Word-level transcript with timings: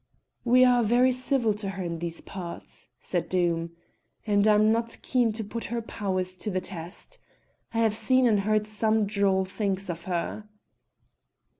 "We 0.43 0.65
are 0.65 0.81
very 0.81 1.11
civil 1.11 1.53
to 1.53 1.69
her 1.69 1.83
in 1.83 1.99
these 1.99 2.21
parts," 2.21 2.89
said 2.99 3.29
Doom, 3.29 3.73
"and 4.25 4.47
I'm 4.47 4.71
not 4.71 4.97
keen 5.03 5.31
to 5.33 5.43
put 5.43 5.65
her 5.65 5.79
powers 5.79 6.33
to 6.37 6.49
the 6.49 6.59
test. 6.59 7.19
I 7.71 7.81
have 7.81 7.95
seen 7.95 8.25
and 8.25 8.39
heard 8.39 8.65
some 8.65 9.05
droll 9.05 9.45
things 9.45 9.91
of 9.91 10.05
her." 10.05 10.45